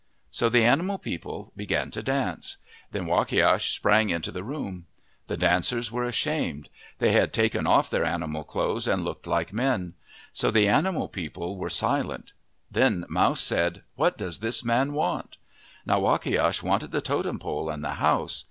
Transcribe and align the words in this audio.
So 0.31 0.49
the 0.49 0.65
animal 0.65 0.97
people 0.97 1.51
began 1.55 1.91
to 1.91 2.01
dance. 2.01 2.57
Then 2.89 3.05
Wakiash 3.05 3.71
sprang 3.75 4.09
into 4.09 4.31
the 4.31 4.43
room. 4.43 4.87
The 5.27 5.37
dancers 5.37 5.91
were 5.91 6.05
ashamed. 6.05 6.69
They 6.97 7.11
had 7.11 7.31
taken 7.31 7.67
off 7.67 7.87
their 7.91 8.03
animal 8.03 8.43
clothes 8.43 8.85
61 8.85 8.87
MYTHS 8.87 8.87
AND 8.87 9.05
LEGENDS 9.05 9.05
and 9.05 9.05
looked 9.05 9.27
like 9.27 9.53
men. 9.53 9.93
So 10.33 10.49
the 10.49 10.67
animal 10.67 11.07
people 11.07 11.55
were 11.55 11.69
silent. 11.69 12.33
Then 12.71 13.05
Mouse 13.09 13.41
said, 13.41 13.83
"What 13.93 14.17
does 14.17 14.39
this 14.39 14.63
man 14.65 14.93
want?' 14.93 15.37
Now 15.85 15.99
Wakiash 15.99 16.63
wanted 16.63 16.89
the 16.89 17.01
totem 17.01 17.37
pole 17.37 17.69
and 17.69 17.83
the 17.83 17.97
house. 18.05 18.39